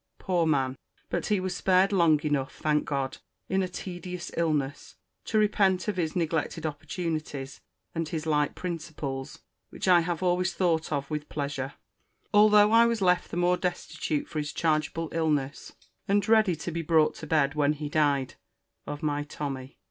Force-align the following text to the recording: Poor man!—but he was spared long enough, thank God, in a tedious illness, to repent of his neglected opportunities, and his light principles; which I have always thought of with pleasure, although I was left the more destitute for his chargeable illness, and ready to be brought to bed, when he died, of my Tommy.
Poor 0.17 0.47
man!—but 0.47 1.27
he 1.27 1.39
was 1.39 1.55
spared 1.55 1.91
long 1.93 2.19
enough, 2.23 2.55
thank 2.55 2.85
God, 2.85 3.19
in 3.47 3.61
a 3.61 3.67
tedious 3.67 4.31
illness, 4.35 4.95
to 5.25 5.37
repent 5.37 5.87
of 5.87 5.97
his 5.97 6.15
neglected 6.15 6.65
opportunities, 6.65 7.61
and 7.93 8.09
his 8.09 8.25
light 8.25 8.55
principles; 8.55 9.43
which 9.69 9.87
I 9.87 9.99
have 9.99 10.23
always 10.23 10.55
thought 10.55 10.91
of 10.91 11.11
with 11.11 11.29
pleasure, 11.29 11.75
although 12.33 12.71
I 12.71 12.87
was 12.87 13.03
left 13.03 13.29
the 13.29 13.37
more 13.37 13.57
destitute 13.57 14.27
for 14.27 14.39
his 14.39 14.51
chargeable 14.51 15.09
illness, 15.11 15.73
and 16.07 16.27
ready 16.27 16.55
to 16.55 16.71
be 16.71 16.81
brought 16.81 17.13
to 17.17 17.27
bed, 17.27 17.53
when 17.53 17.73
he 17.73 17.87
died, 17.87 18.33
of 18.87 19.03
my 19.03 19.23
Tommy. 19.23 19.77